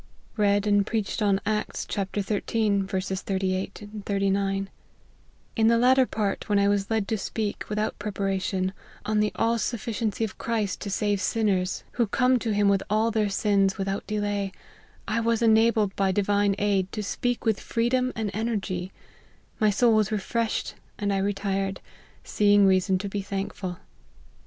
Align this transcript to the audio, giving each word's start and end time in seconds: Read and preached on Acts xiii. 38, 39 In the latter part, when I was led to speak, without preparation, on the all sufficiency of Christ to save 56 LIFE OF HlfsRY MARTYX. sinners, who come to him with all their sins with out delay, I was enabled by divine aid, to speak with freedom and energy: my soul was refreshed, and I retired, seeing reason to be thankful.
Read 0.35 0.65
and 0.65 0.87
preached 0.87 1.21
on 1.21 1.39
Acts 1.45 1.85
xiii. 1.87 2.05
38, 2.23 3.83
39 4.03 4.69
In 5.55 5.67
the 5.67 5.77
latter 5.77 6.07
part, 6.07 6.49
when 6.49 6.57
I 6.57 6.67
was 6.67 6.89
led 6.89 7.07
to 7.09 7.19
speak, 7.19 7.65
without 7.69 7.99
preparation, 7.99 8.73
on 9.05 9.19
the 9.19 9.31
all 9.35 9.59
sufficiency 9.59 10.23
of 10.23 10.39
Christ 10.39 10.81
to 10.81 10.89
save 10.89 11.19
56 11.21 11.35
LIFE 11.35 11.39
OF 11.39 11.41
HlfsRY 11.45 11.49
MARTYX. 11.53 11.75
sinners, 11.77 11.83
who 11.91 12.07
come 12.07 12.39
to 12.39 12.49
him 12.51 12.67
with 12.67 12.81
all 12.89 13.11
their 13.11 13.29
sins 13.29 13.77
with 13.77 13.87
out 13.87 14.07
delay, 14.07 14.51
I 15.07 15.19
was 15.19 15.43
enabled 15.43 15.95
by 15.95 16.11
divine 16.11 16.55
aid, 16.57 16.91
to 16.93 17.03
speak 17.03 17.45
with 17.45 17.59
freedom 17.59 18.11
and 18.15 18.31
energy: 18.33 18.91
my 19.59 19.69
soul 19.69 19.93
was 19.93 20.11
refreshed, 20.11 20.73
and 20.97 21.13
I 21.13 21.19
retired, 21.19 21.79
seeing 22.23 22.65
reason 22.65 22.97
to 22.97 23.07
be 23.07 23.21
thankful. 23.21 23.77